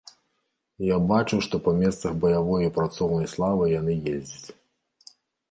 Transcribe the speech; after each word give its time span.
Я 0.85 0.95
бачу, 1.11 1.37
што 1.47 1.59
па 1.67 1.73
месцах 1.81 2.15
баявой 2.23 2.65
і 2.69 2.73
працоўнай 2.79 3.29
славы 3.35 3.63
яны 3.75 3.93
ездзяць. 4.15 4.59